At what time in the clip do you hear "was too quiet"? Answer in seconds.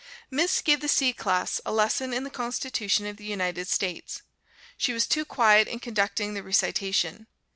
4.93-5.67